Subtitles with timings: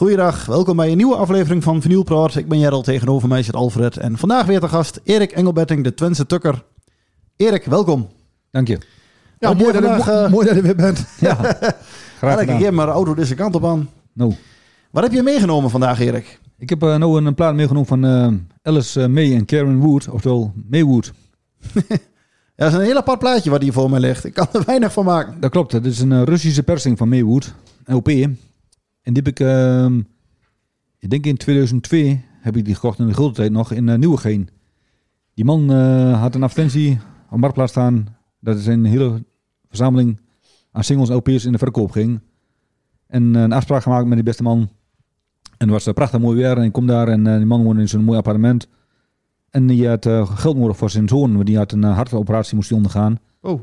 [0.00, 2.36] Goeiedag, welkom bij een nieuwe aflevering van Vinyl Praat.
[2.36, 3.96] Ik ben Gerald, tegenover mij zit Alfred.
[3.96, 6.64] En vandaag weer te gast Erik Engelbetting, de Twentse Tukker.
[7.36, 8.08] Erik, welkom.
[8.50, 8.78] Dank je.
[9.38, 11.06] Ja, Wat mooi dat, je, mooi dat je weer bent.
[11.18, 11.34] Ja,
[12.18, 12.56] graag gedaan.
[12.56, 13.88] hier maar de auto deze kant op aan.
[14.12, 14.34] Nou,
[14.90, 16.40] Wat heb je meegenomen vandaag, Erik?
[16.58, 20.08] ik heb eh nou een plaat meegenomen van eh, Alice eh, May en Karen Wood,
[20.08, 21.12] oftewel Maywood.
[22.56, 24.24] Ja, dat is een heel apart plaatje wat hier voor mij ligt.
[24.24, 25.40] Ik kan er weinig van maken.
[25.40, 27.54] Dat klopt, het is een Russische persing van Maywood,
[27.84, 28.10] LP.
[29.02, 29.86] En die heb ik, eh,
[30.98, 33.96] ik denk in 2002, heb ik die gekocht in de gulden tijd nog, in uh,
[33.96, 34.48] Nieuwegein.
[35.34, 36.98] Die man eh, had een advertentie
[37.30, 39.24] op Marktplaats staan, dat is een hele
[39.68, 40.20] verzameling
[40.72, 42.20] aan singles en LP's in de verkoop ging.
[43.06, 44.68] En eh, een afspraak gemaakt met die beste man.
[45.56, 47.88] En het was prachtig mooi weer en ik kom daar en die man woonde in
[47.88, 48.68] zo'n mooi appartement.
[49.50, 52.76] En die had geld nodig voor zijn zoon, want die had een hartoperatie moest hij
[52.76, 53.18] ondergaan.
[53.40, 53.60] Oh,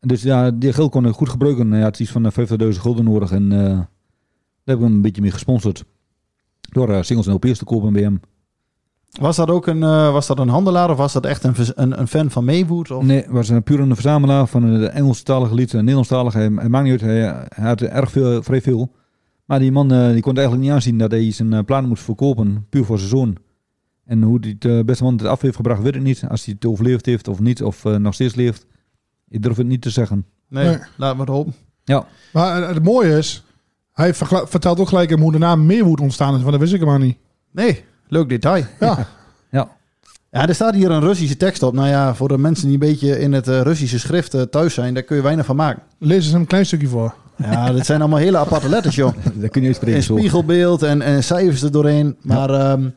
[0.00, 1.70] Dus ja, die geld kon ik goed gebruiken.
[1.70, 3.88] Hij had iets van eh, 50.000 gulden nodig en
[4.68, 5.84] daar heb ik hem een beetje mee gesponsord.
[6.60, 8.20] Door eh, singles en LP's te kopen bij hem.
[9.20, 12.00] was dat ook een, eh, was dat een handelaar of was dat echt een, een,
[12.00, 12.90] een fan van Maywood?
[12.90, 13.02] Of?
[13.04, 16.38] Nee, was een puur een verzamelaar van de Engelstalige lied en Nederlandstalige.
[16.38, 18.92] Hij, hij maakt niet uit, hij, hij had er erg veel, vrij veel.
[19.44, 22.66] Maar die man eh, die kon eigenlijk niet aanzien dat hij zijn plan moest verkopen,
[22.68, 23.36] puur voor zijn zoon.
[24.04, 26.24] En hoe die de beste man het af heeft gebracht, weet ik niet.
[26.28, 28.66] Als hij het overleefd heeft of niet, of nog steeds leeft.
[29.28, 30.26] Ik durf het niet te zeggen.
[30.48, 30.78] Nee, Nee.
[30.96, 31.54] laat maar hopen.
[31.84, 33.44] Ja, Maar het mooie is,
[33.98, 34.14] hij
[34.48, 37.00] vertelt ook gelijk hem hoe de naam Meerwood ontstaan is, want dat wist ik helemaal
[37.00, 37.16] niet.
[37.50, 38.64] Nee, leuk detail.
[38.80, 39.06] Ja,
[39.50, 39.68] ja.
[40.30, 41.74] Ja, er staat hier een Russische tekst op.
[41.74, 44.74] Nou ja, voor de mensen die een beetje in het eh, Russische schrift eh, thuis
[44.74, 45.82] zijn, daar kun je weinig van maken.
[45.98, 47.14] lees eens een klein stukje voor.
[47.36, 49.12] Ja, dit zijn allemaal hele aparte letters, joh.
[49.34, 50.16] dat kun je uitspreken Een zo.
[50.16, 52.16] spiegelbeeld en, en cijfers er doorheen.
[52.22, 52.88] Maar ehm,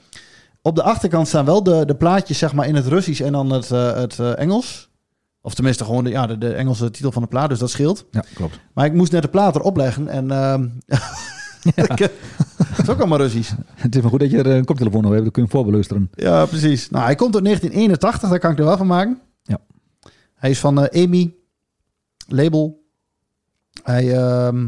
[0.62, 3.52] op de achterkant staan wel de, de plaatjes zeg maar, in het Russisch en dan
[3.52, 4.90] het, eh, het eh, Engels.
[5.42, 8.06] Of tenminste gewoon de, ja, de, de Engelse titel van de plaat, dus dat scheelt.
[8.12, 8.60] Ja, klopt.
[8.74, 10.32] Maar ik moest net de plaat erop leggen en...
[10.32, 10.68] ehm
[11.76, 12.08] ik, eh,
[12.58, 13.52] dat is ook allemaal Russisch.
[13.76, 15.58] Het is maar goed dat je er een koptelefoon op hebt, dan kun je hem
[15.58, 16.10] voorbeluisteren.
[16.14, 16.90] Ja, precies.
[16.90, 19.20] Nou, hij komt uit 1981, daar kan ik er wel van maken.
[19.44, 19.58] Ja.
[20.36, 21.36] Hij is van eh EMI,
[22.28, 22.84] label.
[23.84, 24.68] Hij, ehm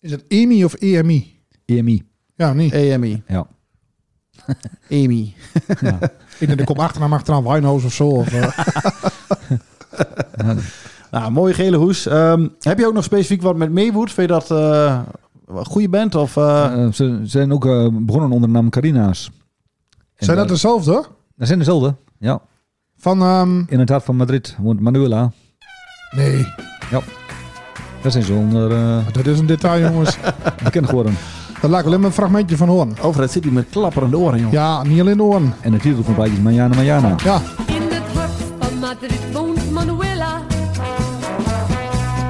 [0.00, 1.40] Is het EMI of EMI?
[1.64, 2.02] EMI.
[2.34, 2.72] Ja, niet.
[2.72, 3.46] EMI, Ja.
[4.88, 5.34] EMI.
[5.80, 5.98] ja.
[6.38, 8.08] Ik denk, er komt achternaam achteraan Winehouse of zo.
[8.08, 8.54] Of, eh, Ja,
[11.14, 12.06] Nou, mooie gele hoes.
[12.06, 14.12] Ehm, heb je ook nog specifiek wat met Maywood?
[14.12, 14.98] Vind je dat eh,
[15.46, 16.14] een goede band?
[16.14, 19.30] Of, eh, Eh, ze zijn ook eh, begonnen onder de naam Carina's.
[20.16, 21.04] En, zijn dat dezelfde?
[21.36, 22.40] Dat zijn dezelfde, ja.
[22.96, 25.30] Van, ehm, In het hart van Madrid woont Manuela.
[26.16, 26.46] nee,
[28.02, 30.16] Daar zijn ze onder eh, dat is een detail jongens.
[30.64, 31.16] bekend geworden.
[31.60, 32.92] Daar laat ik alleen maar een fragmentje van horen.
[33.02, 34.52] Overheid zit hij met klapperende oren, joh.
[34.52, 35.54] Ja, niet alleen de oren.
[35.60, 37.14] En de titel van het plaatje is Mariana Mariana.
[37.24, 40.40] Ja, In het hart van Madrid woont Manuela.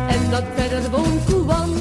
[0.09, 1.73] En dat verder woont Juan.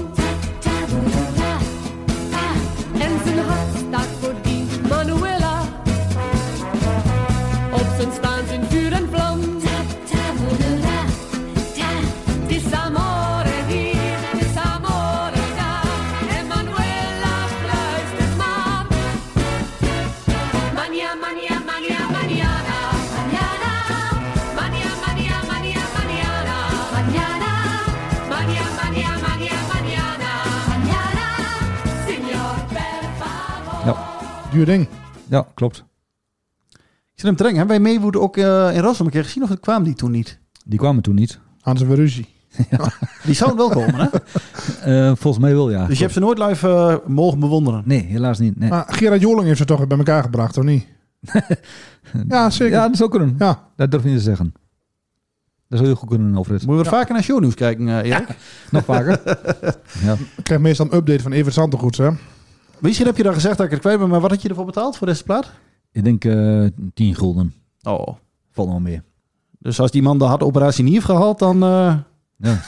[3.00, 5.62] En zijn hart staat voor die Manuela.
[7.72, 8.33] Op zijn staan
[34.54, 34.88] duur ding.
[35.30, 35.84] Ja, klopt.
[37.14, 37.58] Ik zit hem te denken.
[37.60, 39.44] Hebben wij Maywood ook eh, in Rotterdam een keer gezien?
[39.44, 40.40] Of kwamen die toen niet?
[40.66, 41.40] Die kwamen toen niet.
[41.74, 42.28] Ze weer ruzie.
[43.26, 44.08] Die zouden wel komen, hè?
[44.84, 45.86] Eh, volgens mij wel, ja.
[45.86, 47.82] Dus je hebt ze nooit live eh, mogen bewonderen.
[47.86, 48.60] Nee, helaas niet.
[48.60, 48.70] Nee.
[48.70, 50.88] Maar Gerard Joling heeft ze toch weer bij elkaar gebracht, of niet?
[52.28, 52.74] ja, zeker.
[52.74, 53.36] Ja, dat zou kunnen.
[53.40, 53.68] Ja.
[53.76, 54.54] Dat durf ik niet te zeggen.
[55.68, 56.66] Dat zou heel goed kunnen, Alfred.
[56.66, 58.28] Moeten we wat vaker naar shownieuws kijken, Erik?
[58.72, 59.22] Nog vaker.
[60.04, 60.14] ja.
[60.14, 62.10] Ik krijg meestal een update van Evert Zantegoeds, hè?
[62.84, 64.66] Misschien heb je dan gezegd dat ik het kwijt ben, maar wat had je ervoor
[64.66, 65.52] betaald voor deze plaat?
[65.92, 67.54] Ik denk eh 10 gulden.
[67.82, 68.08] Oh.
[68.52, 69.04] Valt nog wel meer.
[69.60, 71.96] Dus als die man de hartoperatie niet heeft gehad, dan eh,
[72.38, 72.62] Ja.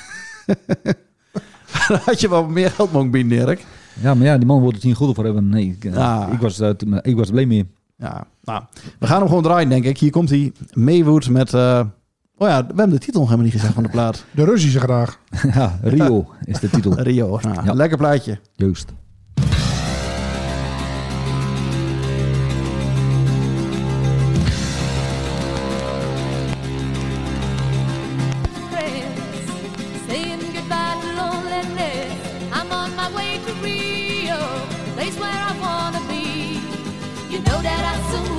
[1.88, 3.66] dan had je wel meer geld mogen bieden, Erik.
[4.02, 5.50] ja, maar ja, die man wilde 10 gulden voor hebben.
[5.50, 6.34] Nee, ik, eh, Ah.
[6.34, 6.60] ik, was,
[7.02, 7.66] ik was er blij mee.
[7.98, 8.64] Ja, nou,
[9.00, 9.98] we gaan hem gewoon draaien, denk ik.
[9.98, 11.54] Hier komt hij, Maywood met...
[11.54, 11.80] eh,
[12.38, 14.26] oh ja, we hebben de titel nog helemaal niet gezegd van de plaat.
[14.32, 15.20] De Russische graag.
[15.54, 16.94] ja, Rio is de titel.
[17.10, 17.40] Rio.
[17.42, 17.74] Nou, Ja.
[17.74, 18.40] Lekker plaatje.
[18.56, 18.94] Juist.
[30.16, 32.14] saying goodbye to loneliness.
[32.54, 34.40] I'm on my way to Rio,
[34.96, 36.26] place where I wanna be.
[37.32, 38.35] You know that I soon.